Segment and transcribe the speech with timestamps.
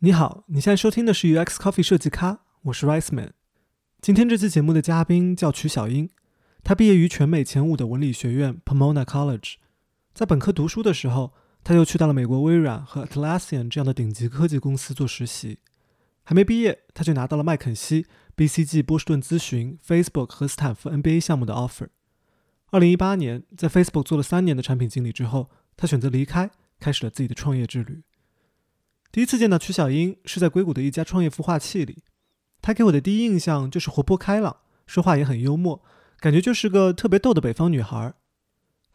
[0.00, 3.32] 你好，你现在收听的是 UX Coffee 设计咖，我是 Rice Man。
[4.00, 6.08] 今天这期节目的嘉宾叫曲小英，
[6.62, 9.54] 她毕业于全美前五的文理学院 Pomona College。
[10.14, 11.32] 在本科读书的时候，
[11.64, 15.58] 她又去到了美国微软和 Atlassian 这样的顶级科技公司做实习。
[16.22, 18.06] 还没毕业，她就拿到了麦肯锡、
[18.36, 21.88] BCG、波士顿咨询、Facebook 和斯坦福 NBA 项目的 offer。
[22.70, 28.04] 二零一八年，在 Facebook 做了三年的产品经理之后，她选择离开，开始了自己的创业之旅。
[29.10, 32.02] 第一次见到曲小英是在硅谷的一家创业孵化器里，
[32.60, 35.82] 她给我的第一印象就是活泼开朗，说话也很幽默，
[36.18, 38.14] 感觉就是个特别逗的北方女孩。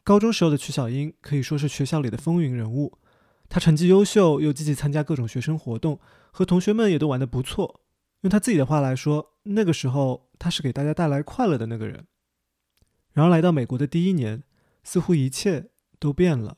[0.03, 2.99] 高中时候的曲小英可以说是学校里的风云人物，
[3.49, 5.99] 她成绩优秀，又积极参加各种学生活动，
[6.31, 7.81] 和同学们也都玩得不错。
[8.21, 12.05] 用她自己的话来说，那个时候她是给大家带来快乐的那个人。
[13.13, 14.43] 然而来到美国的第一年，
[14.83, 16.57] 似乎一切都变了。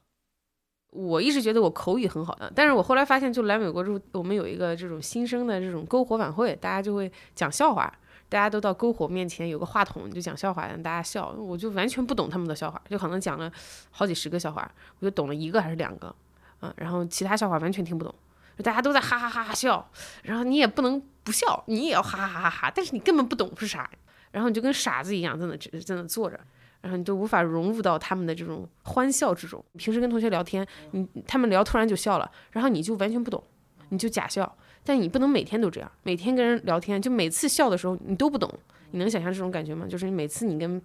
[0.96, 7.94] 我一直觉得我口语很好的，但是我后来发现，就来美国之后，我们有一个这种新生的这种篝火晚会，大家就会讲笑话，
[8.30, 13.52] 大家都到篝火面前有个话筒就讲笑话让大家笑，我就完全不懂他们的笑话，就可能讲了
[13.92, 16.16] 好几十个笑话，我就懂了一个还是两个，
[16.62, 18.16] 啊，然后其他笑话完全听不懂，
[18.64, 19.86] 大家都在哈哈哈哈笑，
[20.24, 23.90] 然后你也不能不笑，你也要哈哈哈哈哈，但是你根本不懂是啥，
[24.32, 26.40] 然后你就跟傻子一样在那在那坐着。
[26.86, 29.64] 然后你都无法融入到他们的这种欢笑之中。
[29.76, 33.44] 平时跟同学聊天，你他们聊突然就笑了，然后你就完全不懂，
[33.90, 34.56] 你就假笑。
[34.84, 38.48] 但你不能每天都这样，每天跟人聊天，就每次笑的时候你都不懂。
[38.92, 39.88] 你能想象这种感觉吗？
[39.90, 40.80] 就是你每次你跟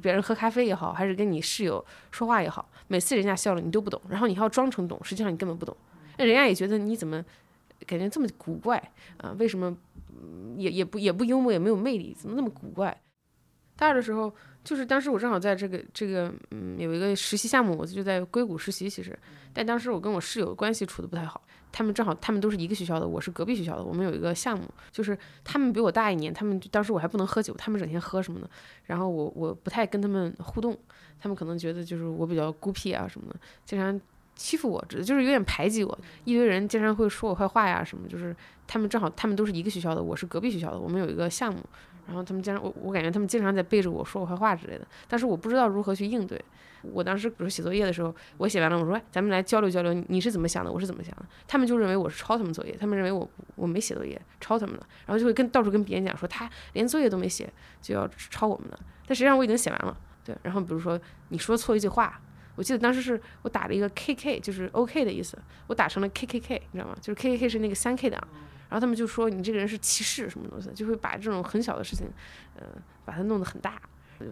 [0.00, 5.76] 别人喝咖啡也好，还是跟你室友说话也好，每次人家笑了你都不懂，然后你还要装成懂，实际上你根本不懂。
[6.16, 7.24] 那人家也觉得你怎么
[7.86, 8.80] 感觉这么古怪
[9.16, 9.34] 啊？
[9.38, 9.76] 为什么
[10.56, 12.96] 也也不也不幽默，也没有魅力，怎么那么古怪？
[13.80, 14.30] 大二的时候。
[14.62, 18.90] 就是当时我正好在这个这个嗯有一个实习项目，我就在硅谷实习。
[18.90, 19.18] 其实，
[19.54, 21.42] 但当时我跟我室友关系处的不太好，
[21.72, 23.82] 他们正好他们都是一个学校的，我是隔壁学校的。
[23.82, 28.50] 我们有一个项目，就是他们比我大一年，他们当时我还不能喝酒，他们整天喝什么的。
[28.84, 30.76] 然后我我不太跟他们互动，
[31.18, 33.98] 他们可能觉得就是我比较孤僻啊什么的，经常
[34.36, 35.98] 欺负我，就是有点排挤我。
[36.24, 38.36] 一堆人经常会说我坏话呀什么，就是
[38.66, 41.60] 他们正好他们都是一个学校的，我是隔壁学校的，我们有一个项目。
[42.10, 46.44] 然后他们经常，我我感觉他们经常在背着我说我坏话之类的，但是我不知道如何去应对。
[46.82, 51.24] 我当时比如写作业的时候，我写完了，我说咱们来交流交流，你是怎么想的，我是怎么想的。
[51.46, 57.48] 他们就认为我是抄他们作业，他们认为我我没写作业，抄他们的，然后就会跟到处跟别人讲说他连作业都没写
[57.80, 58.78] 就要抄我们的。
[59.06, 60.34] 但实际上我已经写完了，对。
[60.42, 60.98] 然后比如说
[61.28, 62.20] 你说错一句话，
[62.56, 66.96] 我记得当时是我打了一个 K K，就是 O K 的意思，我打成了 K K K，你知道吗？
[66.98, 68.18] 就是 K K K 是那个三 K 的。
[68.70, 72.06] 然后他们就说你这个人是歧视什么东西，就会把这种很小的事情，
[72.54, 72.64] 呃，
[73.04, 73.82] 把它弄得很大，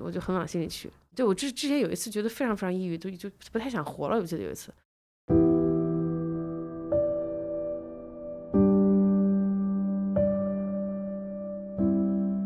[0.00, 0.88] 我就很往心里去。
[1.12, 4.16] 对我之之前有一次觉得非常非常抑郁，都就不太想活了。
[4.16, 4.72] 我记得有一次，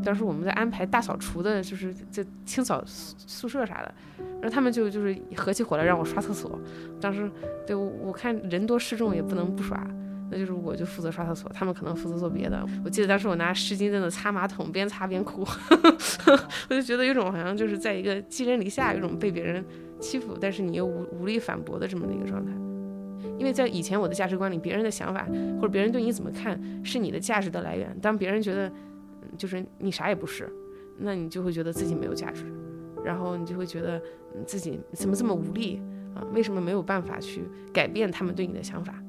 [0.03, 3.95] 当时我们在安排大扫除的，就是在清扫宿舍啥的，
[4.41, 6.59] 然后他们就就是合起伙来让我刷厕所。
[6.99, 7.31] 当时
[7.67, 9.87] 对我看人多势众，也不能不刷。
[10.33, 12.67] 那就是我就负责刷厕所，他们可能负责做别的。
[12.83, 15.43] 我记得当时我拿湿巾在那擦马桶，边擦边哭，
[16.71, 19.63] 我就觉得有种好像就是在一个寄人篱下，有种被别人
[20.01, 22.51] 欺负，但是你又无无力反驳的这么的一个状态。
[23.39, 25.27] 因为在以前我的价值观里，别人的想法
[25.57, 27.95] 或者别人对你怎么看，是你的价值的来源。
[28.01, 28.73] 当别人觉得
[29.37, 30.49] 就是你啥也不是，
[30.99, 32.45] 那你就会觉得自己没有价值，
[33.05, 34.01] 然后你就会觉得
[34.47, 35.81] 自己怎么这么无力
[36.15, 36.23] 啊？
[36.33, 39.02] 为什么没有办法去改变他们对你的想法？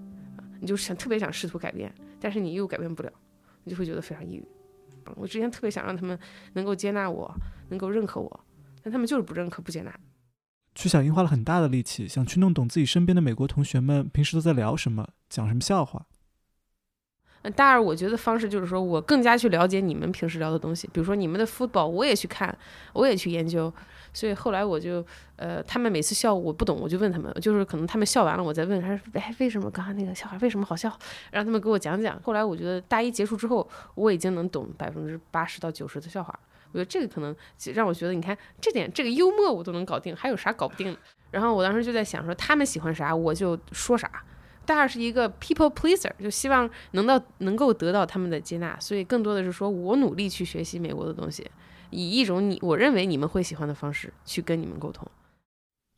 [0.63, 3.11] 你就想特别想试图改变，但是你又改变不了，
[3.65, 4.47] 你就会觉得非常抑郁。
[5.17, 6.17] 我之前特别想让他们
[6.53, 7.29] 能够接纳我，
[7.67, 8.45] 能够认可我，
[8.81, 9.93] 但他们就是不认可、不接纳。
[10.73, 16.07] 曲小英花了很大的力气，想去弄懂自己身边的美国同学们平时都在聊什么，讲什么笑话。
[17.51, 22.57] 大二，我觉得方式就是说我更加去了解你们平时聊的东西，比如说你们的 football，我也去看，
[22.93, 23.71] 我也去研究。
[24.15, 25.03] 所以后来我就，
[25.37, 30.95] 呃，他们每次笑我不懂，我就问他们，就是可能他们笑完了，我再问，他说，哎，为什么刚刚那个笑话为什么好笑？
[31.31, 32.21] 让他们给我讲讲。
[32.21, 36.37] 后来我觉得大一结束之后，我已经能懂百分之八十到九十的笑话。
[36.71, 37.35] 我觉得这个可能
[37.73, 40.95] 让我觉得，你看这点这个幽默我都能搞定，还有啥搞不定？
[41.31, 44.23] 然后我当时就在想说，他们喜欢啥我就说啥。
[44.65, 51.49] 大二是一个 people pleaser，就希望能到能够得到他们的接纳，所以更多的是说我努力去学习美国的东西。
[51.89, 55.07] 以一种你我认为你们会喜欢的方式去跟你们沟通。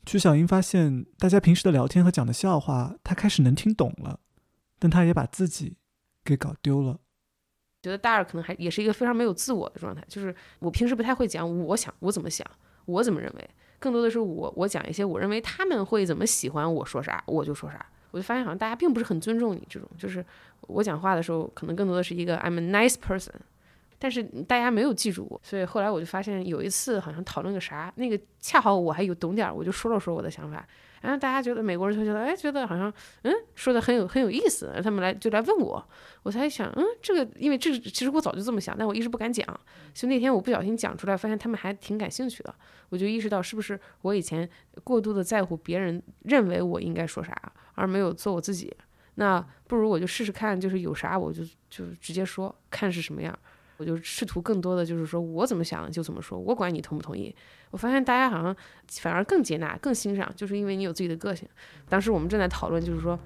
[0.05, 4.19] 曲小英发现，大家平时的聊天和讲的笑话，她开始能听懂了，
[4.77, 5.77] 但她也把自己
[6.23, 6.99] 给搞丢了。
[7.81, 12.45] 觉得大二可能还也是一个非常没有自我的状态，就是我平时不太会讲我想我怎么想，
[12.85, 17.85] 我怎么认为，更多的是我我讲一些我认为他们会怎么喜欢我说啥我就说啥。
[18.15, 20.25] 我就发现好像大家并不是很尊重你这种，就是
[20.61, 23.33] 我讲话的时候可能更多的是一个 I'm a nice person，
[23.99, 30.65] 但是大家没有记住我，所以后来我就发现有一次好像讨论个啥，那个恰好我还有懂点儿，我就说了说我的想法。
[31.05, 32.91] 然后大家觉得美国人就觉得，哎，觉得好像，
[33.21, 35.87] 嗯，说的很有很有意思，他们来就来问我，
[36.23, 39.45] 我才想，嗯，这个，因为这其实我早就这么想，但我一直不敢讲，
[39.93, 42.55] 就那天我不小心讲出来，发现他们还挺感兴趣的，
[42.89, 44.49] 我就意识到是不是我以前
[44.83, 47.35] 过度的在乎别人认为我应该说啥，
[47.75, 48.75] 而没有做我自己，
[49.15, 53.37] 那不如我就试试看，就是有啥我就就直接说，看是什么样。
[53.77, 57.35] 我就试图更多的就是说我怎么想就怎么说，我管你同不同意。
[57.71, 58.55] 我发现大家好像
[59.01, 61.47] 反而更接纳、更欣赏，就是因为你有自己的个性。
[61.89, 63.19] 当时我们正在讨论，就是说。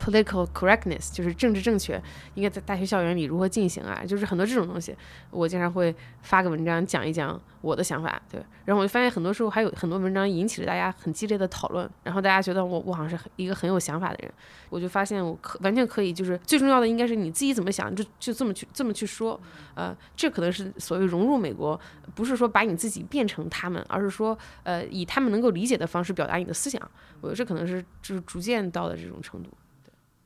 [0.00, 2.02] Political correctness 就是政治正确，
[2.34, 4.02] 应该在大学校园里如何进行啊？
[4.02, 4.96] 就是很多这种东西，
[5.30, 8.42] 我经常会发个文章讲一讲我的想法，对。
[8.64, 14.32] 然后我就发现很多时候还有很多文章引起了大家很激烈的讨论，然后大家觉得我我好像是一个很有想法的人，
[14.70, 19.38] 我就发现我可完全可以，就是最重要的应该是你自己怎么想，就就这么去这么去说，
[19.74, 21.78] 呃，这可能是所谓融入美国，
[22.14, 26.80] 不是说把你自己变成他们，而是说呃以他们能够理解的方式表达你的思想，
[27.20, 29.50] 我觉得这可能是就是逐渐到的这种程度。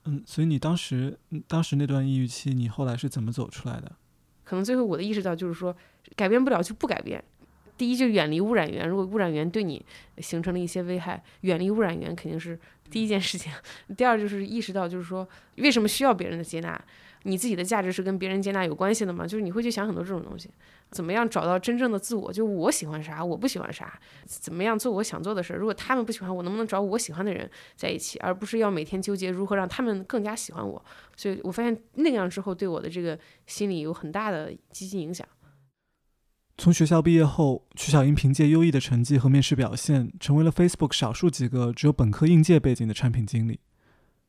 [0.05, 1.19] 嗯，所以你当时，
[1.49, 3.93] 当时那段抑郁期，你后来是怎么走出来的？
[4.45, 5.75] 可能最后我的意识到就是说，
[6.15, 7.23] 改变不了就不改变。
[7.77, 8.89] 第一，就远离污染源。
[8.89, 9.85] 如果污染源对你
[10.19, 12.59] 形成了一些危害，远离污染源肯定是
[12.91, 13.51] 第一件事情。
[13.97, 16.81] 第二，就是意识到就是说，为什么需要别人的接纳？
[17.25, 19.27] 你自己的价值是跟别人接纳有关系的吗？
[19.27, 20.49] 就是你会去想很多这种东西。
[20.91, 22.33] 怎么样找到真正的自我？
[22.33, 23.99] 就我喜欢啥，我不喜欢啥？
[24.27, 25.57] 怎么样做我想做的事儿？
[25.57, 30.85] 如果他们不喜欢我，能不能找我喜欢的人在一起，而不是要每天纠结如何让他们更加喜欢我？
[31.17, 35.27] 所以我发现那样之后，对我的这个心理有很大的积极影响。
[36.57, 43.59] 从学校毕业后，曲小英凭借优异的成绩和面试表现，成为了 Facebook 少数几个只有本科应届背景的产品经理。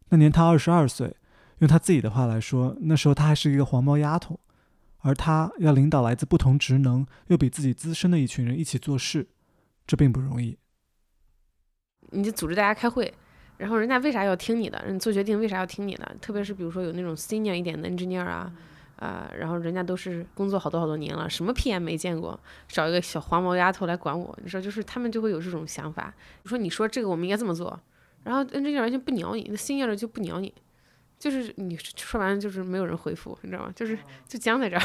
[0.09, 1.15] 那年她二十二岁，
[1.59, 4.39] 用他自己的话来说，那时候他还是一个黄毛丫头。
[4.99, 9.27] 而他要领导来自不同职能又比自己资深的一群人一起做事，
[9.85, 10.57] 这并不容易。
[12.09, 13.13] 你就组织大家开会，
[13.57, 14.83] 然后人家为啥要听你的？
[14.83, 16.15] 人做决定为啥要听你的？
[16.19, 18.51] 特别是比如说有那种 senior 一点的 engineer 啊，
[18.95, 26.11] 啊，然后人家都是工作好多好多年了，什么 PM 没见过，找一个小黄毛丫头来管我，你说就是他们就会有这种想法。
[26.41, 27.79] 你说你说这个我们应该这么做，
[28.23, 30.51] 然后 engineer 完全不鸟你，那 senior 就不鸟你。
[31.17, 33.71] 就是你说完就是没有人回复，你知道吗？
[33.75, 33.97] 就是
[34.27, 34.83] 就僵在这儿。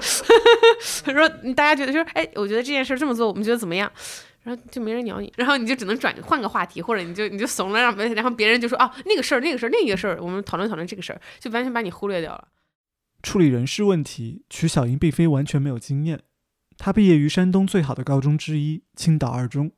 [1.04, 3.90] 他说大家觉得就是哎，我觉得这件事这么做，我们觉得怎么样？
[4.42, 12.48] 然后就没人鸟你，然后你就只能转换个话题，或者你就你就怂了，让别然后别人就说哦那个事儿那个事儿另一个事儿，我们讨论讨论这个事儿，就完全把你忽略掉了。
[13.22, 16.20] 处理人事问题，曲小英并非完全没有经验。
[16.78, 19.72] 她毕业于山东最好的高中之一青岛二中。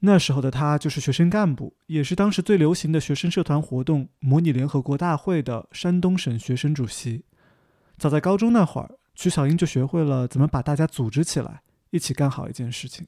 [0.00, 7.24] 那时候的他就是学生干部，也是当时最流行的学生社团活动——模拟联合国大会的山东省学生主席。
[7.96, 13.06] 早在高中那会儿，曲小英就学会了怎么把大家组织起来，一起干好一件事情。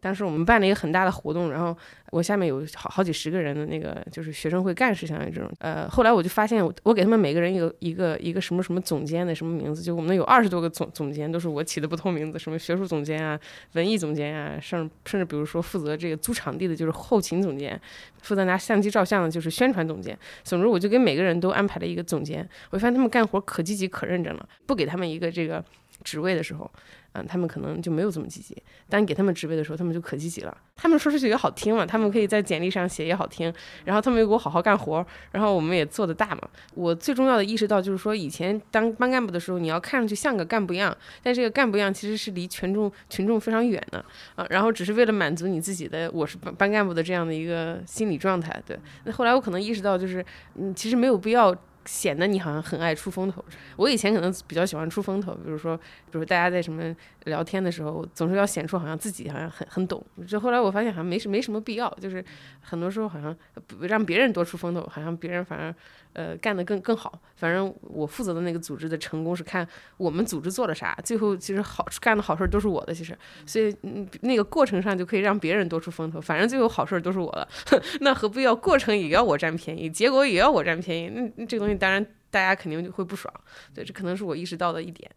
[0.00, 1.76] 当时我们办了一个很大的活动，然后
[2.10, 5.50] 我下面有好好几十个人的那个就是学生会干事，相当于这种。
[5.58, 13.38] 呃，后来我就发现，我我给他们每个人一个一个一个什么什么总监的什么名字，就我们有二十多个总总监，都是我起的不同名字，什么学术总监啊、
[13.72, 17.80] 文艺总监啊，甚甚至比如说负责这个租场地的就是后勤总监，
[18.22, 20.16] 负责拿相机照相的就是宣传总监。
[20.44, 22.48] 总之，我就给每个人都安排了一个总监。
[22.70, 25.62] 我发现他们干活可积极可认真了，不给他们一个这个
[26.04, 26.70] 职位的时候。
[27.14, 28.54] 嗯，他们可能就没有这么积极。
[28.86, 30.54] 当你给他们职位的时候，他们就可积极了。
[30.76, 33.52] 他们说出去也好听嘛，他们可以在简历上写也好听。
[33.86, 36.42] 然后他们又给我好好干活，然后我们也做得大嘛。
[36.74, 44.46] 我最重要的意识到就是说，以前当班干部的时候，你要看上去像个干部样，但这个干部样其实是离群众群众非常远的啊。
[44.50, 48.62] 然后只是为了满足你自己的我是班干部的这样的一个心理状态。
[48.66, 50.22] 对，那后来我可能意识到，就是
[50.56, 51.56] 嗯，其实没有必要。
[51.88, 53.42] 显得你好像很爱出风头。
[53.76, 60.04] 我以前可能比较喜欢出风头，比如说，比如大家在什么聊天的时候，总是要显出好像自己好像很很懂。
[60.26, 62.22] 就后来我发现好像没什没什么必要，就是
[62.60, 63.34] 很多时候好像
[63.80, 65.74] 让别人多出风头，好像别人反而。
[66.12, 67.20] 呃，干得更更好。
[67.36, 72.94] 反正我负责的那个组织的成功是看我们组织做了啥，最后其实好干的好事都是我的。
[72.94, 73.74] 其实，所以，
[74.22, 76.20] 那个过程上就可以让别人多出风头。
[76.20, 77.48] 反正最后好事都是我的，
[78.00, 81.08] 那何必要过程也要我占便宜，结果也要我占便宜？
[81.36, 83.32] 那这个东西当然大家肯定就会不爽。
[83.74, 85.10] 对，这可能是我意识到的一点。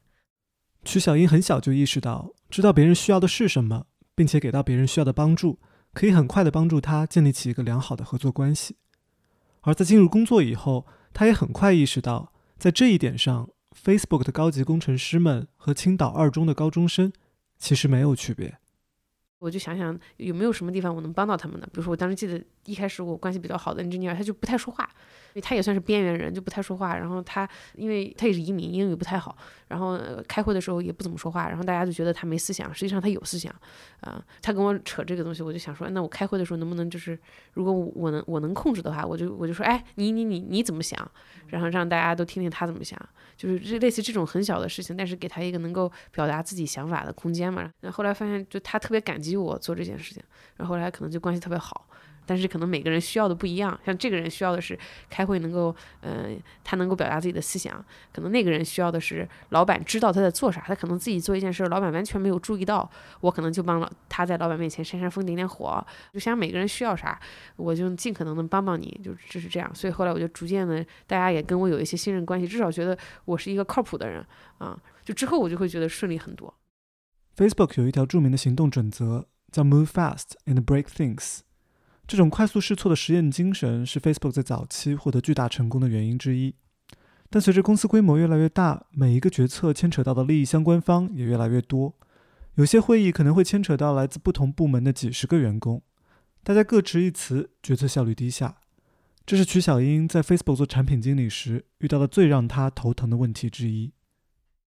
[0.84, 5.60] 曲小英很小就意识到，知道别人需要的是什么，并且给到别人需要的帮助，
[5.94, 8.78] 可以很快的帮助他建立起一个良好的合作关系。
[9.62, 17.12] 而在进入工作以后，他也很快意识到，在这一点上，Facebook 的高级工程师们和青岛二中的高中生
[17.58, 18.58] 其实没有区别。
[19.40, 24.90] 我就想想有没有什么地方我能帮到他们呢，比如说我当时记得一开始我关系比较好的 engineer，他就不太说话。
[25.42, 26.98] 他也算是边缘人，就不太说话。
[26.98, 29.38] 然后他，因为他也是移民，英语不太好。
[29.70, 31.48] 然后开会的时候也不怎么说话。
[31.48, 33.54] 然后大家就觉得他没思想，实际上他有思想。
[34.02, 37.18] 啊，他跟我扯这个东西，我就想说，那我开会的时候能不能就是，
[37.54, 41.10] 如果我能我能控制的话，我就我就说，哎，你你你你怎么想？
[41.48, 43.00] 然后让大家都听听他怎么想，
[43.38, 47.72] 就是这类似这种很小的事情，但是给他一个能够表达自己想法的空间嘛。
[47.80, 50.22] 然后后来发现，就他特别感激我做这件事情，
[50.58, 51.88] 然后后来可能就关系特别好。
[52.26, 54.78] 但是可能每个人需要的不一样，像这个人需要的是
[55.10, 57.84] 开会能够，嗯，他能够表达自己的思想。
[58.14, 62.90] 可能那个人需要的是老板知道他在做啥，他可能自己做一件事，老板完全没有注意到，
[63.22, 65.86] 我可能就帮了他在老板面前扇扇风点点火。
[66.14, 67.20] 就想每个人需要啥，
[67.56, 69.74] 我就尽可能能帮帮你，就就是这样。
[69.74, 74.26] 所以后来我就逐渐的，大家也跟我有一些信任关系，至少觉得我是一个靠谱的人
[74.58, 74.80] 啊。
[75.04, 76.54] 就之后我就会觉得顺利很多。
[77.36, 81.40] Facebook 有一条著名的行动准则，叫 Move fast and break things。
[82.12, 86.54] 这种快速试错的实验精神是 Facebook 在早期获得巨大成功的原因之一。
[87.30, 91.96] 但随着公司规模越来越大，每一个决策牵扯到的利益相关方也越来越多。
[92.56, 95.82] 有些会议可能会牵扯到来自不同部门的几十个员工，
[96.44, 98.58] 大家各执一词，决策效率低下。
[99.26, 103.94] 这是曲小英在 Facebook 做产品经理时遇到的最让他头疼的问题之一。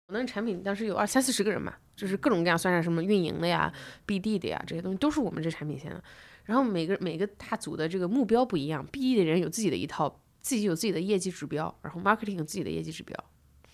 [0.10, 3.72] 我那产品当时有二三四十个人嘛，就是各种各样，算上什么运营的呀、
[4.08, 6.02] BD 的呀，这些东西都是我们这产品线的。
[6.46, 13.16] 然后每个每个大组的这个目标不一样，BD 的人有自己的一套，自己有自己的业绩指标，然后 marketing 有自己的业绩指标，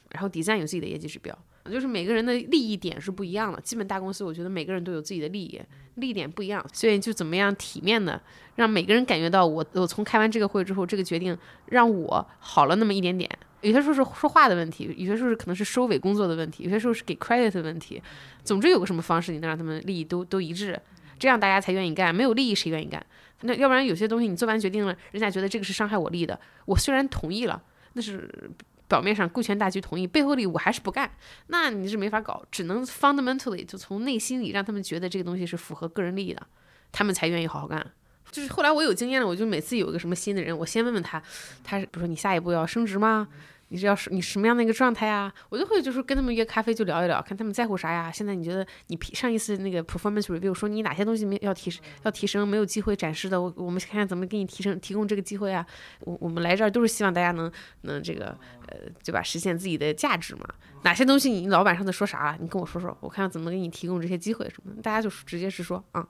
[0.10, 1.38] 然后 design 有自己的业绩指标，
[1.72, 3.62] 就是每个人的利益点是不一样的。
[3.62, 5.62] 基本大公司我觉得每个人都有自己的利益，
[5.96, 8.22] 利益点不一样，所以就怎么样体面的
[8.55, 13.29] 让每个人感觉到我我从开完这个会之后，这个决定让我好了那么一点点。
[13.62, 18.01] 有些时候是说话的问题，有些时候是可能是收尾工作的问题，有些时候是给 credit 的问题。
[18.43, 20.79] 总之有个什么方式，你能让他们利益都都一致。
[21.17, 23.03] 这样大家才愿意干，没有利益谁愿意干？
[23.41, 27.62] 那要不然有些东西你做完决定了，人家觉得这个是伤害我利益的，我虽然同意了，
[27.93, 28.51] 那是
[28.88, 31.09] 表面上顾全大局同意，背后里我还是不干，
[31.47, 36.45] 那你是没法搞，只能 fundamentally 就从内心里让他们觉得这个东西是符合个人利益的，
[36.91, 37.91] 他们才愿意好好干。
[38.32, 41.22] 就是后来我有经验了，我就每次有一个什么新的人，我先问问他，
[41.63, 43.27] 他比如说你下一步要升职吗？
[43.70, 45.34] 你是要是你什么样的一个状态啊？
[45.50, 48.12] 我就会就是跟他们约咖啡就聊一聊，看他们在乎啥呀？
[48.12, 55.65] 现在你觉得你上一次那个 performance review 说你哪些东西没要提要提升，没有机会展示的，我我们看看怎么给你提升提供这个机会啊？
[56.01, 57.51] 我我们来这儿都是希望大家能
[57.82, 59.24] 能这个呃对吧？
[59.24, 60.46] 实现自己的价值嘛？
[60.84, 62.38] 哪些东西你老板上次说啥？
[62.39, 64.79] 你跟我说说，我看怎么给你提供这些机会什么。
[64.84, 66.08] 大家就直接是说啊。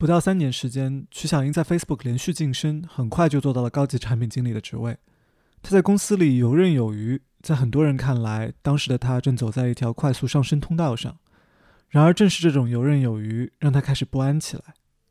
[0.00, 4.96] 不到三年时间，曲小英在 Facebook 连续晋升，很快就做到了高级产品经理的职位。
[5.60, 11.18] 他在公司里游刃有余，在很多人看来，当时的他正走在一条快速上升通道上。
[11.90, 14.62] 然而，正是这种游刃有余，让他开始不安起来。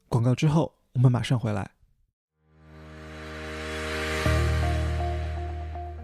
[0.08, 1.70] 广告之后，我们马上回来。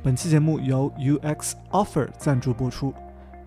[0.03, 2.93] 本期节目由 UX Offer 赞助播出。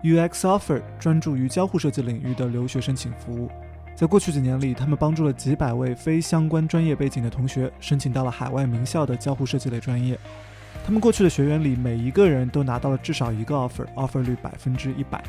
[0.03, 3.49] UX Offer 专注于交互设计领域的留学申请服务。
[3.99, 10.17] 在过去几年里，他们帮助了几百位非相关专业背景的同学申请到了海外名校的交互设计类专业。
[10.85, 15.21] 他们过去的学员里，每一个人都拿到了至少一个 offer，offer 率百分之一百。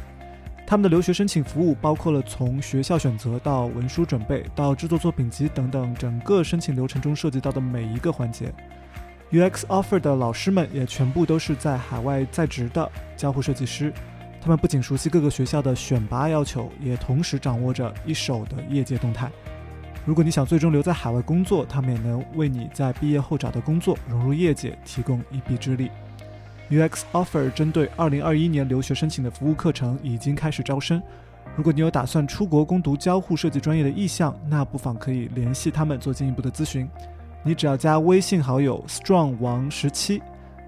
[0.69, 8.55] 他们的留学申请服务包括了从学校选择到文书准备到制作作品集等等，整个申请流程中涉及到的每一个环节。
[9.33, 13.93] UX offer 的老师们也全部都是在海外在职的交互设计师，
[14.41, 19.31] 他们不仅熟悉各个学校的选拔要求，也同时掌握着一手的业界动态。
[20.07, 25.91] 如果你想最终留在海外工作，他们也能为你在毕业后找到工作、融入业界提供一臂之力。
[26.71, 31.03] UX Offer 针对2021年留学申请的服务课程已经开始招生。
[31.55, 36.89] 如果你有打算出国攻读交互设计专业的意向，那不妨可以联系他们做进一步的咨询。
[37.43, 40.23] 你只要加微信好友 Strong 王十七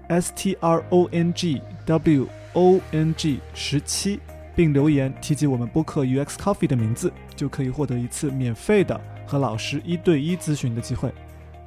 [0.09, 4.19] ，S T R O N G W O N G 十七，
[4.55, 8.99] 并留言提及我们播客 UX Coffee 的名字，就可以获得一次免费的。
[9.25, 11.11] 和老师一对一咨询的机会，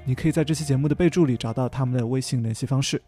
[0.04, 3.02] 你可以在这期节目的备注里找到他们的微信联系方式。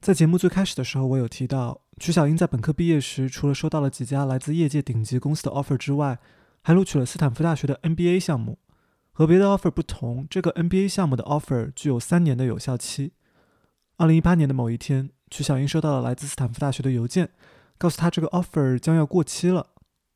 [0.00, 6.18] 在节目最开始的时候，我有提到，曲小英在本科毕业时，除了收到了几家来自业界顶级公司的 offer 之外，
[6.62, 8.58] 还录取了斯坦福大学的 MBA 项目。
[9.12, 13.12] 和别的 offer 不同，这个 MBA 项目的 offer 具有三年的有效期。
[13.96, 17.30] 二零一八年的某一天，曲小英收到了来自斯坦福大学的邮件，
[17.78, 19.68] 告诉他这个 offer 将要过期了，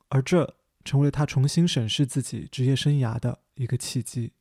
[0.08, 0.54] 而这。
[0.86, 4.32] 成为了他重新审视自己职业生涯的一个契机。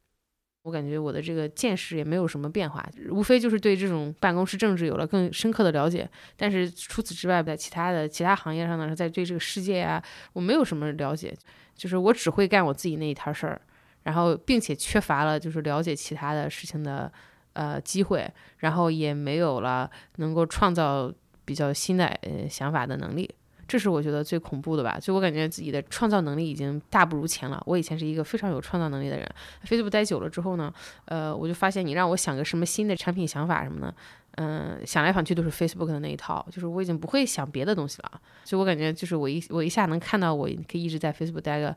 [0.62, 6.08] 我感觉我的这个见识也没有什么变化，无非就是对这种办公室政治有了更深刻的了解。
[6.38, 10.00] 但是除此之外，在其他的其他行业上呢，在对这个世界啊，
[10.34, 11.36] 我没有什么了解，
[11.74, 13.60] 就是我只会干我自己那一摊事儿，
[14.04, 17.12] 然后并且缺乏了就是了解其他的事情的
[17.56, 21.12] 呃机会，然后也没有了能够创造
[21.44, 23.30] 比较新的呃想法的能力。
[23.68, 27.60] 这是我觉得最恐怖的吧，就我感觉自己的创造能力已经大不如前了。
[27.66, 29.28] 我以前是一个非常有创造能力的人
[29.68, 30.72] ，Facebook 待久了之后呢，
[31.06, 33.96] 呃，我就发现你让我想个什么新的产品想法什么的，
[34.36, 38.22] 嗯，想来想去都是 Facebook 的那一套，就是我已经不会想别的东西了。
[38.44, 41.76] 所以我感觉就是我一我一下能看到我可以一直在 Facebook 待个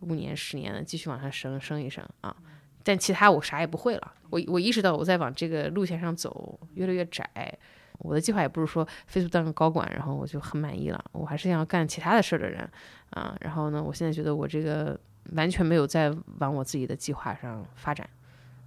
[0.00, 2.34] 五年十年的，继续往上升升一升啊。
[2.88, 4.12] 但其他我啥也不会了。
[4.30, 7.22] 我我意识到我在往这个路线上走，越来越窄。
[7.98, 11.04] 我的计划也不是说飞速当个高管，然后我就很满意了。
[11.12, 12.66] 我还是想要干其他的事儿的人
[13.10, 13.36] 啊。
[13.42, 14.98] 然后呢，我现在觉得我这个
[15.34, 18.08] 完全没有在往我自己的计划上发展，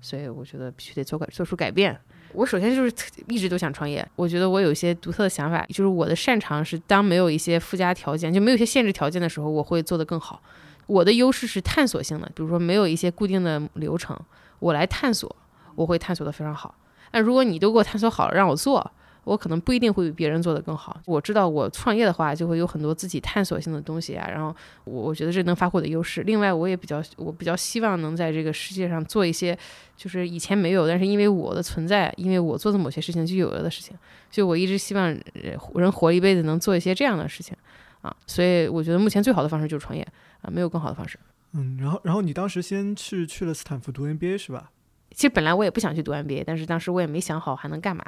[0.01, 1.99] 所以我觉得必须得做改做出改变。
[2.33, 2.95] 我首先就是
[3.27, 4.07] 一直都想创业。
[4.15, 10.39] 我觉得我有一些独特的想法，就是我的擅长是当没有一些附加条件，就没有一些限制条件的时候，我会做得更好。
[10.87, 14.19] 我的优势是探索性的，比如说没有一些固定的流程，
[14.59, 15.33] 我来探索，
[15.75, 16.75] 我会探索得非常好。
[17.11, 18.91] 那如果你都给我探索好了，让我做。
[19.23, 20.99] 我可能不一定会比别人做得更好。
[21.05, 24.27] 我知道我创业的话，就会有很多自己探索性的东西啊。
[24.27, 26.23] 然后我我觉得这能发挥我的优势。
[26.23, 29.55] 另外，我也比较我比较希望能在这个世界上做一些，
[29.95, 33.95] 就是以前没有，但是因为我的存在，因为我做的某些事情就有了的事情。
[34.31, 37.55] 所以我一直希望人活一辈子能做一些这样的事情
[38.01, 38.11] 啊。
[38.25, 40.03] 所以我觉得目前最好的方式就是创业
[40.41, 41.19] 啊，没有更好的方式。
[41.53, 44.71] 嗯，然后然后你当时先去去了斯坦福读 MBA 是吧？
[45.13, 48.01] 其实本来我也不想去读 MBA，但是当时我也没想好还能干嘛，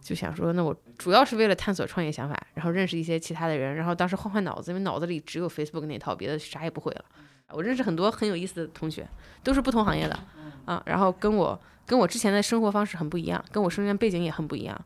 [0.00, 7.04] 就想说那我主要是为了探索创业想法，然后认识一些其他的人，然后当时换换脑子，因为脑子里只有 Facebook 那套，别的啥也不会了。
[7.50, 9.08] 我认识很多很有意思的同学，
[9.44, 10.18] 都是不同行业的
[10.64, 14.76] 啊，然后跟我跟我之前的生活方式很不一样，跟我生源背景也很不一样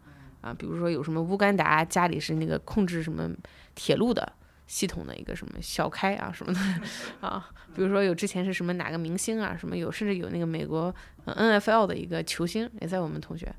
[0.43, 0.53] 啊。
[0.53, 3.31] 比如说有什么乌干达家里是那个控制什么
[3.75, 4.31] 铁路的。
[4.73, 6.59] 系统的一个什么小开啊什么的
[7.21, 10.93] 啊，比如说有之前是什么哪个明星啊什么有，甚至有那个美国
[11.27, 13.55] N F L 的一个球星也在我们同学，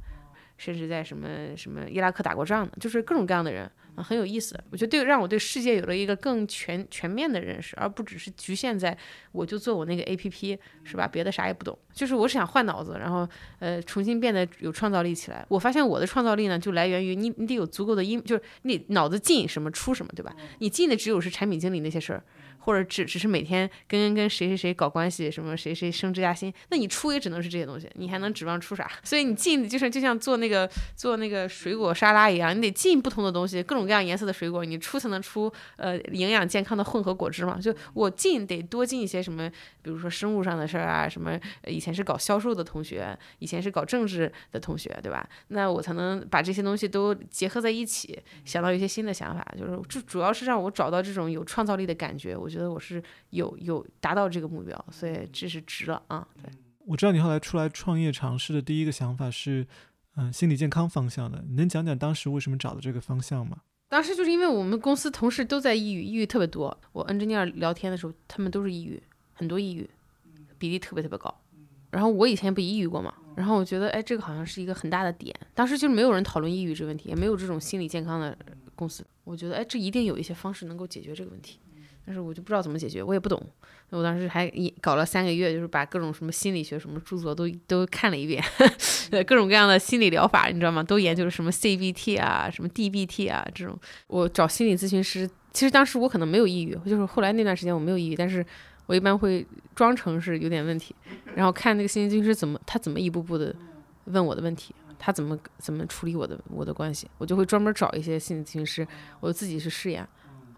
[0.57, 3.71] 甚至在什么什么伊拉克打过仗的，就是各种各样的人。
[3.95, 4.59] 啊，很有意思。
[4.71, 8.97] 我觉得对让我对世界有了一个更全全面的认识，而不只是局限在
[9.31, 11.07] 我就做我那个 A P P 是吧？
[11.07, 11.77] 别的啥也不懂。
[11.93, 13.27] 就是我是想换脑子，然后
[13.59, 15.45] 呃重新变得有创造力起来。
[15.47, 20.35] 我发现我的创造力呢，就来源于你你得有足够的因，就是你脑子进什么出什么，对吧？
[20.59, 22.23] 你进的只有是产品经理那些事儿。
[22.63, 28.89] 或者只只是每天跟跟谁谁谁搞关系，什么谁谁升职加薪，那你出也只能是这些东西，你还能指望出啥？
[29.03, 37.59] 所以你进就是就像做那个做那个水果沙拉一样，你得进不同的东西，各种各样颜色的水果，你出才能出呃营养健康的混合果汁嘛。
[37.59, 39.49] 就我进得多进一些什么，
[39.81, 45.27] 比如说生物上的事儿啊，什么以前是搞销售的同学，以前是搞政治的同学，对吧？
[45.49, 52.52] 那我才能把这些东西都结合在一起，想到一些新的想法，就是主主要是让我找到这种有创造力的感觉，我。
[52.53, 56.27] 觉得我是有有达到这个目标，所以这是值了啊！
[56.41, 56.51] 对，
[56.85, 59.65] 我知道你后来出来创业尝试的第一个想法是，
[60.15, 61.43] 嗯，心理健康方向的。
[61.49, 63.57] 你能讲讲当时为什么找的这个方向吗？
[63.89, 66.75] 当时就是因为我们公司同事都在抑郁，抑郁特别多。
[66.91, 69.01] 我 engineer 聊天的时候，他们都是抑郁，
[69.33, 69.89] 很多抑郁，
[70.57, 71.33] 比例特别特别高。
[71.91, 75.35] 然后我以前不抑郁过嘛，然后我觉得，哎，这个好像是一个很大的点。
[75.53, 78.35] 当时就是没有人讨论抑郁这个问题，也没有这种心理健康的
[78.75, 79.05] 公司。
[79.23, 81.59] 我觉得，哎，这一定有一些方式能够解决这个问题。
[82.05, 83.41] 但是我就不知道怎么解决，我也不懂。
[83.89, 88.43] 我当时还搞了三个月，就是把各种什么心理学什么著作都都看了一遍，
[89.27, 90.81] 各种各样的心理疗法，你知道吗？
[90.81, 93.79] 都研究什么 CBT 啊，什么 DBT 啊这种。
[94.07, 98.43] 我找心理咨询师，其实当时我可能没有抑郁，就是后来那段时间我没有抑郁，但是
[98.87, 100.95] 我一般会装成是有点问题，
[101.35, 103.55] 然后看那个心理咨询师怎么他怎么一步步的
[104.05, 108.87] 问我的问题，他怎么怎么处理我的我的关系，我就会专门找一些心理咨询师，
[109.19, 110.07] 我自己去试验。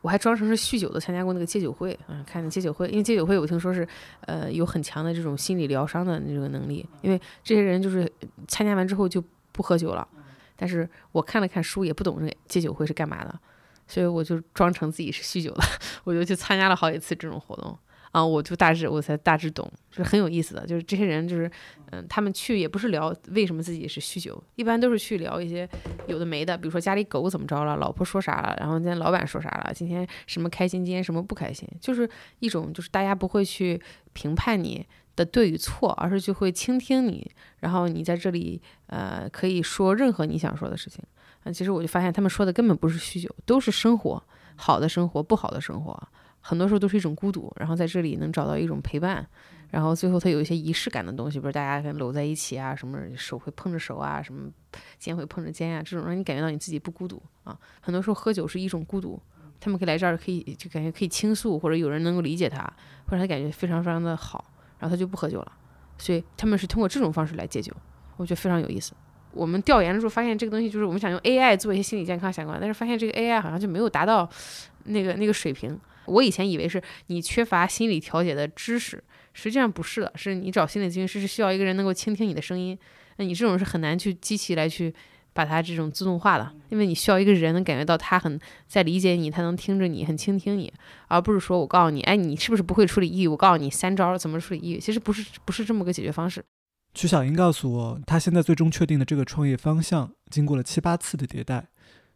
[0.05, 3.87] 我还装成是酗酒的，参加过那个戒酒会，嗯，看那戒酒会，因为戒酒会我听说是，
[4.27, 8.07] 呃，有很强的这种心理疗伤的那个能力，因为这些人就是
[8.47, 10.07] 参加完之后就不喝酒了，
[10.55, 13.39] 但是我看了看书，也不懂这戒酒会是干嘛的，
[13.87, 15.63] 所以我就装成自己是酗酒的，
[16.05, 17.75] 我就去参加了好几次这种活动。
[18.15, 21.51] 啊，我就大致我才大致懂，就是很有意思的，就是这些人就是，
[21.91, 25.67] 嗯，他们去也不是聊为什么自己是酗酒，一般都是去聊一些
[26.07, 33.81] 有的没的，比如说家里狗怎么着了，老婆说啥了，然后今天老板说啥了，今天什么开心，今天什么不开心，就是一种就是大家不会去
[34.13, 41.03] 评判你的对与错，而是就会倾听你，然后你在这里呃可以说任何你想说的事情。
[41.43, 44.23] 啊，其实我就发现他们说的根本不是酗酒，都是生活，
[44.55, 46.07] 好的生活，不好的生活。
[46.47, 49.27] 很多时候都是一种孤独，然后在这里能找到一种陪伴，
[49.71, 54.47] 然后最后它有一些仪式感的东西，比如大家跟搂在一起啊，什么手会碰着手啊，什么
[54.99, 57.57] 肩会碰着肩啊，这种让你感觉到你自己不孤独啊。
[57.81, 59.19] 很多时候喝酒是一种孤独，
[59.59, 62.61] 他们可以来这儿可以就感觉可以倾诉，或者有人能够理解他，
[63.07, 64.45] 或者他感觉非常非常的好，
[64.77, 65.51] 然后他就不喝酒了。
[65.97, 67.73] 所以他们是通过这种方式来戒酒，
[68.17, 68.93] 我觉得非常有意思。
[69.31, 74.29] 我们调研的时候发现，这个东西就是我们想用 AI 做一些心理健康相关，但是发现这个 AI 好像就没有达到
[74.83, 75.77] 那个那个水平。
[76.07, 82.77] 我以前以为是你缺乏心理调节的知识，实际上不是的，是你找心理咨询师是需要一个人能够倾听你的声音，
[83.17, 84.93] 那你这种是很难去机器来去
[85.33, 90.71] 把它这种自动化的，因为你需要一个人能感觉到他很在理解你，他能听着你，很倾听你，
[91.07, 93.27] 而不是说我告诉你，哎，你是不是不会处理抑郁？
[93.27, 96.43] 我告诉你三招怎么处理抑郁，其实不是不是这么个解决方式。
[96.93, 101.67] 曲小英告诉我，她现在最终确定的这个创业方向，经过了七八次的迭代。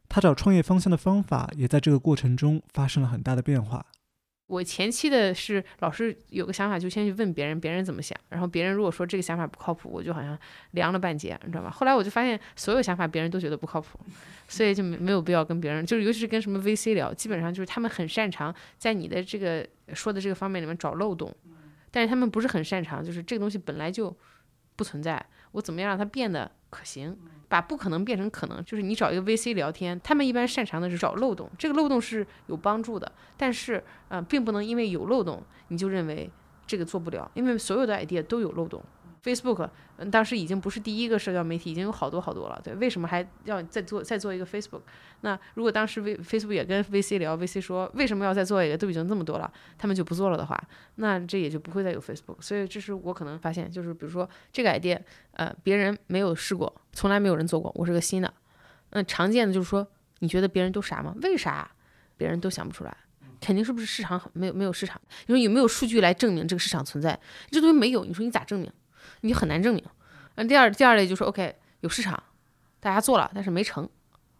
[0.09, 3.85] 她找创业方向的方法，也在这个过程中发生了很大的变化。
[4.47, 8.17] 我前期的是老是有个想法，就先去问别人，别人怎么想。
[8.29, 10.35] 然后别人如果说这个想法不靠谱，我就好像
[10.71, 11.69] 凉了半截，你知道吧？
[11.69, 13.99] 后来我就发现，所有想法别人都觉得不靠谱，
[14.49, 21.31] 所以就没没有必要跟别人，就是尤其是跟什么 VC 聊，基本上就是他们很擅长在你的这个说的这个方面里面找漏洞，
[21.91, 24.17] 但是他们不是很擅长，就是这个东西本来就。
[24.75, 27.17] 不存在，我怎么样让它变得可行？
[27.47, 36.29] 把不可能变成可能，就是你找一个 VC 聊天，他们一般擅长的是找漏洞，这个漏洞是有帮助的，但是，呃，并不能因为有漏洞你就认为
[36.67, 38.83] 这个做不了，因为所有的 idea 都有漏洞。
[39.23, 42.59] Facebook，嗯，当时已经不是第一个社交媒体，已经有好多好多了。
[42.63, 44.81] 对，为什么还要再做再做一个 Facebook？
[45.21, 50.57] 那如果当时 V Facebook 也跟 VC 聊，VC 说为什么要再做一个，都已经这么多了，他们就不做了的话，
[50.95, 52.41] 那这也就不会再有 Facebook。
[52.41, 54.99] 所以这是我可能发现，就是比如说这个 idea，
[55.33, 58.33] 呃，别人没有试过，从来没有人做过，我是个新的。
[58.91, 59.85] 嗯，常见的就是说，
[60.19, 61.13] 你觉得别人都傻吗？
[61.21, 61.69] 为啥
[62.15, 62.95] 别人都想不出来？
[63.41, 64.99] 肯定是不是市场没有没有市场？
[65.27, 67.19] 你说有没有数据来证明这个市场存在？
[67.51, 68.71] 这东西没有，你说你咋证明？
[69.21, 69.83] 你很难证明。
[70.35, 72.21] 那第二第二类就是 OK 有市场，
[72.79, 73.89] 大家做了，但是没成，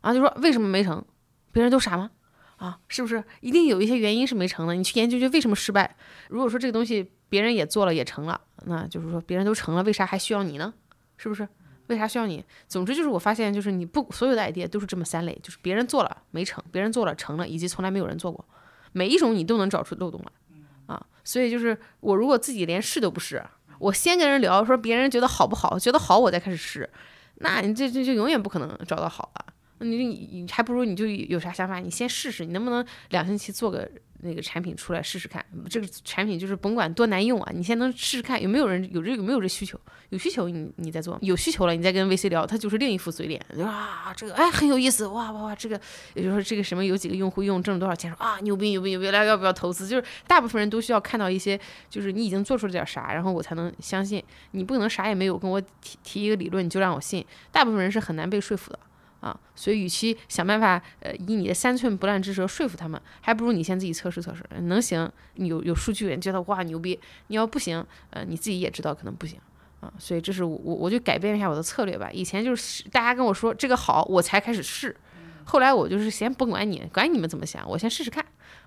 [0.01, 1.03] 啊，就说为什么没成？
[1.51, 2.11] 别人都傻吗？
[2.57, 4.73] 啊，是不是一定有一些原因是没成的？
[4.73, 5.95] 你去研究究为什么失败。
[6.27, 10.73] 如果说这个东西别人也做了也成了，那就是说别人都成了，为啥还需要你呢？
[11.17, 11.47] 是不是？
[11.87, 12.45] 为啥需要你？
[12.67, 18.45] 总之就是我发现就是你不所有的 idea 都是这么三类，就是别人做了没成，别人做了成了，以及从来没有人做过。
[18.91, 23.43] 每一种你都能找出漏洞来，啊，所以就是我如果自己连试都不试。
[23.79, 26.89] 我先跟人聊，说别人觉得好不好，觉得好我再开始试，
[27.35, 29.45] 那你这这就永远不可能找到好了。
[29.79, 33.89] 你你还不如你就有啥想法，你先试试，你能不能两星期做个。
[34.21, 39.79] 那个产品出来试试看，这个产品就是甭管多难用啊，你先能试试看有没有人有这有没有这需求，
[40.09, 45.79] 有需求你你再做，有需求了你再跟 VC 聊，他就是另一副嘴脸，啊这个哎很有意思，哇哇哇这个
[46.13, 49.87] 也就是说这个什么有几个用户用挣了多少钱，说啊牛逼牛逼牛逼来要不要投资？
[49.87, 58.79] 就是大部分人都需要看到一些就是你已经做出了点啥，然后我才能相信，你不可能啥也没有跟我提提一个理论你就让我信，大部分人是很难被说服的。
[59.21, 69.37] 啊，所以与其想办法，呃，以你的三寸不烂之舌说服他们，还不如你先自己测试测试，能行，你有有数据，你觉得哇牛逼，你要不行，呃，你自己也知道可能不行，
[69.81, 72.09] 啊，所以这是我我就改变一下我的策略吧。
[72.11, 74.95] 以前就是大家跟我说这个好，我才开始试，
[75.43, 78.25] 后来我就是先不管你，管你们怎么想，我先试试看，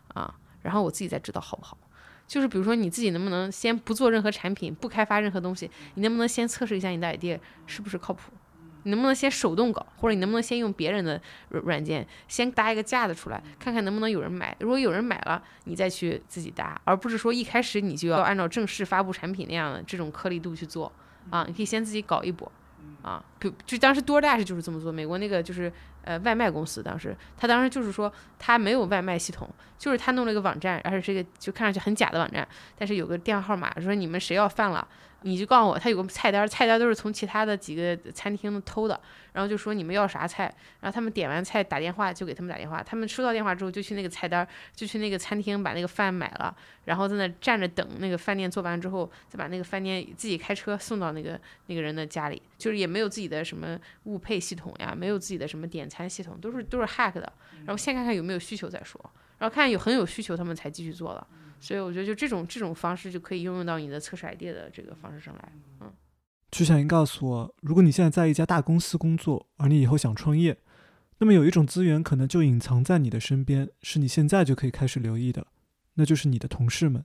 [0.08, 1.78] 啊，然后我自己再知道好不好。
[2.26, 8.32] 就是比如说你自己能不能先不做任何产品，不开发任何东西，你能不能先测试一下你的 idea 是不是靠谱？
[8.84, 14.56] 你能不能先手动搞，或者你能不能先用别人的软软件先搭一个架子出来，看看能不能有人买？
[14.60, 20.90] 如果有人买了，你再去自己搭，而不是说一开始你就要按照正式发布产品那样的这种颗粒度去做
[21.30, 21.44] 啊！
[21.46, 22.50] 你可以先自己搞一波
[23.02, 25.72] 啊，就就当时 DoorDash 就是这么做，美国那个就是
[26.04, 34.86] 呃外卖公司，当时他当时就是说他没有外卖系统，就是他弄了一个网站，而且这个就看上去很假的网站，但是有个电话号码，说你们谁要饭了。
[35.22, 39.00] 你就告诉我，他有个菜单，菜单都是从其他的几个餐厅偷的，
[39.32, 40.44] 然后就说你们要啥菜，
[40.80, 46.54] 然后他们点完菜打电话就给他们打电话，他们收到电话之后就去那个菜单，就去那个餐厅把那个饭买了，
[46.84, 57.32] 然后在那站着等那个饭店做完之后，再把那个饭店自己开车送到那个那个人的家里，就是也没有自己的什么物配系统呀，没有自己的什么点餐系统，都是都是 hack 的，
[57.64, 59.00] 然后先看看有没有需求再说，
[59.38, 61.26] 然后看有很有需求他们才继续做的。
[61.62, 65.52] 所以我觉得，就这种这种方式就可以应用到你的测试 idea 的这个方式上来。
[65.80, 65.92] 嗯，
[66.50, 70.58] 曲小英告诉我，如果你现在在一家大公司工作，而你以后想创业，
[71.18, 75.46] 那么有一种资源可能就隐藏在你的身边，是你现在就可以开始留意的，
[75.94, 77.04] 那就是你的同事们。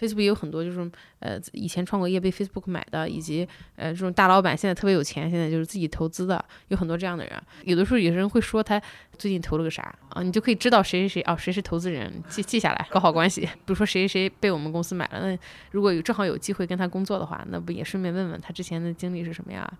[0.00, 7.42] Facebook 也有很多就是呃以前创过业被 Facebook 买的，以及呃这种大老板现在特别有钱，现在就是自己投资的，有很多这样的人。
[7.64, 8.80] 有的时候有人会说他
[9.18, 13.42] 最近投了个啥啊，你就可以知道谁谁谁啊，谁是投资人，记记下来，搞好关系。
[13.42, 15.38] 比如说谁谁谁被我们公司买了，那
[15.70, 19.70] 如果有正好有机会跟他工作的话，那不也顺便问问他之前的经历是什么呀？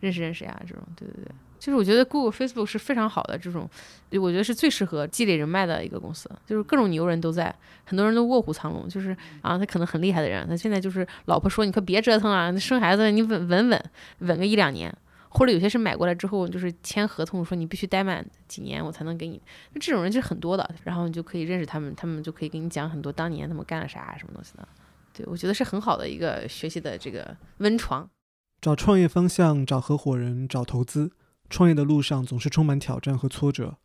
[0.00, 3.68] 认识认识呀，这种对对对，就是我觉得 Google、Facebook 是非常好的这种，
[4.12, 13.90] 我觉得是最适合积累人脉的一个公司，就是各种牛人都在，很多人都卧虎藏龙，就是啊，他可能很厉害的人，他现在就是老婆说你可别折腾了，生孩子你稳稳稳
[14.20, 14.94] 稳个一两年，
[15.28, 19.40] 或者有些是买过来之后就是签合同说你必须待满几年我才能给你，
[19.72, 24.66] 那这种人就是很多的，然后你就可以认识他们，他们就可以给你讲很多当年他们干了啥什么东西的，
[25.12, 28.08] 对我觉得是很好的一个学习的这个温床。
[28.60, 31.12] 找创业方向，找合伙人，找投资，
[31.48, 33.76] 创业的路上总是充满挑战和挫折。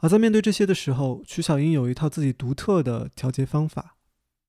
[0.00, 3.96] 而在面对这些的时候，曲小英有一套自己独特的调节方法。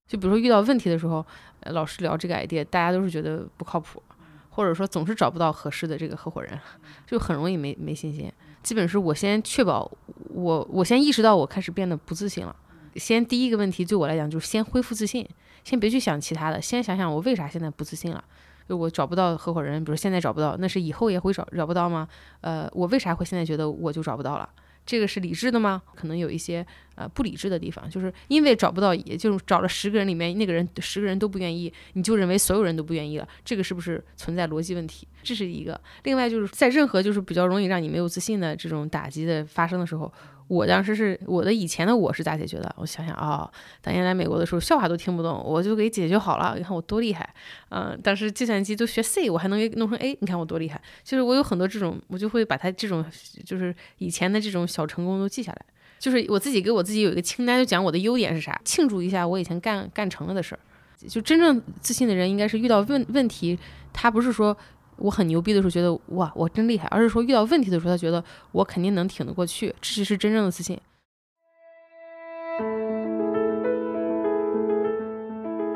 [0.06, 1.24] 就比如说遇到问题的时候，
[1.66, 4.02] 老师聊这个 idea，大家都是觉得不靠谱，
[4.48, 6.58] 或者说总是找不到合适的这个合伙人，
[7.06, 8.30] 就很容易没没信心。
[8.62, 9.90] 基本是我先确保
[10.28, 12.54] 我，我先意识到我开始变得不自信了。
[12.96, 15.26] 先第一个问题对我来讲就是先恢复自信，
[15.64, 18.22] 先别去想其他的，先想想我为啥现在不自信了。
[18.70, 22.06] 就我找不到合伙人，比如现在找不到，那是以后也会找找不到吗？
[22.40, 24.48] 呃，我为啥会现在觉得我就找不到了？
[24.86, 25.82] 这个是理智的吗？
[25.96, 35.08] 可能有一些呃不理智的地方，就是因为找不到，也就是找了十个人里面那个人十个人都不愿意，你就认为所有人都不愿意了，这个是不是存在逻辑问题？
[35.24, 35.80] 这是一个。
[36.04, 40.12] 另外就是在任何就是比较容易让你没有自信的这种打击的发生的时候。
[40.50, 42.74] 我当时是我的以前的我是咋解决的？
[42.76, 43.48] 我想想啊，
[43.80, 46.56] 当年来美国的时候，笑话都听不懂，我就给解决好了。
[46.58, 47.32] 你看我多厉害，
[47.68, 50.82] 嗯，当时计算机都学 C，我还能给弄成 A，你看我多厉害。
[51.04, 53.04] 就是我有很多这种，我就会把它这种
[53.46, 55.62] 就是以前的这种小成功都记下来。
[56.00, 60.60] 就是我自己给我自己有一个清单，就讲我的优点是啥，庆祝一下我以前干干成了的事儿。
[61.08, 63.56] 就真正自信的人，应该是遇到问问题，
[63.92, 64.56] 他不是说。
[65.00, 70.78] 我很牛逼的时候觉得哇，我真厉害，而是说遇到问题的时候，他觉得我肯定能挺得过去，这是真正的自信。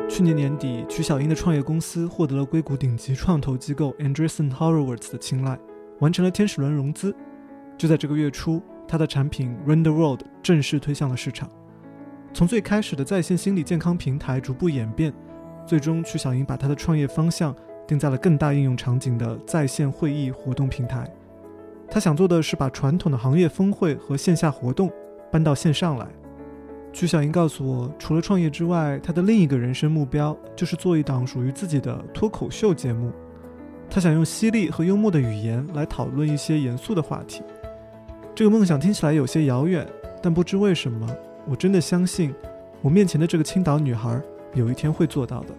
[0.06, 5.58] 去年年底，曲小英的创业公司获得了硅谷顶级创投机构 Andreessen Horowitz 的青睐，
[5.98, 7.12] 完成了天使轮融资。
[7.76, 11.50] 就在这个月初，他的产品 Render World 正式推向了市场。
[12.32, 15.12] 从最开始的在线心理健康平台逐步演变，
[15.66, 17.56] 最终曲小英把他的创业方向。
[17.86, 21.08] 定在了更大应用场景的在线会议活动平台。
[21.90, 24.90] 他想做的是把传统的行业峰会和线下活动
[25.30, 26.06] 搬到线上来。
[26.92, 33.10] 曲小英告诉我，除了创业之外，他的另一个人生目标就是做一档属于自己的脱口秀节目。
[33.90, 37.42] 他想用犀利和幽默的语言来讨论一些严肃的话题。
[38.34, 39.86] 这个梦想听起来有些遥远，
[40.22, 41.06] 但不知为什么，
[41.46, 42.34] 我真的相信，
[42.80, 44.20] 我面前的这个青岛女孩
[44.54, 45.54] 有一天会做到的。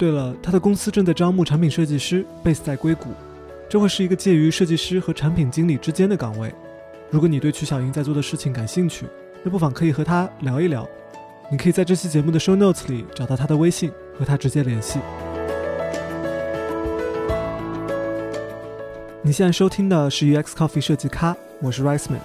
[0.00, 3.10] 对了，他的公司正在招募产品设计师，base 在硅谷，
[3.68, 6.50] 这会是一个介于设计师和产品经理之间的岗位。
[7.10, 9.04] 如果你对曲小英在做的事情感兴趣，
[9.42, 10.88] 那不妨可以和他聊一聊。
[11.50, 15.00] 你可以在这期节目的 show notes 里找到他的微信，和他直接联系。
[19.20, 22.20] 你现在收听的是 UX Coffee 设计咖，我是 Riceman，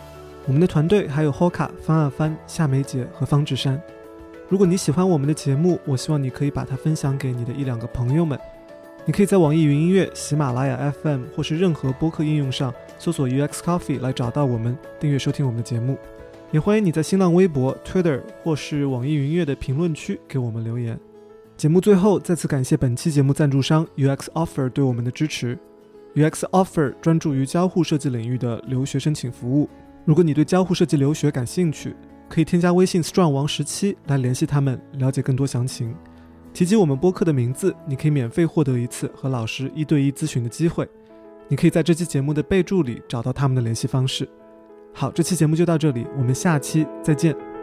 [0.48, 3.82] 我们的团队还有 Hoka、方案帆、夏梅姐和方志山。
[4.48, 8.40] 如果你喜欢我们的节目，我希望你可以把它分享给你的一两个朋友们。
[9.04, 15.98] 你可以在网易云音乐、喜马拉雅 FM 或是任何播客应用上搜索 UX Coffee 来找到我们，订阅收听我们的节目。
[16.52, 21.00] 也欢迎你在新浪微博、Twitter 或是网易云音乐的评论区给我们留言。
[21.58, 25.58] 节目最后再次感谢本期节目赞助商 UX Offer 对我们的支持。
[26.14, 29.68] UX Offer 专注于交互设计领域的留学申请服务。
[30.06, 31.96] 如果你对交互设计留学感兴趣，
[32.28, 35.96] 可以添加微信 strong 王十七来联系他们，了解更多详情。
[36.54, 40.88] 提及我们播客的名字，你可以免费获得一次和老师一对一咨询的机会。
[41.48, 44.28] 你可以在这期节目的备注里找到他们的联系方式。
[44.94, 47.55] 好，这期节目就到这里，我们下期再见。